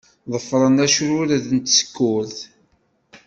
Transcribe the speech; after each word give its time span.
Ḍefṛen 0.33 0.77
acrured 0.85 1.45
n 1.55 1.57
tsekkurt. 1.59 2.37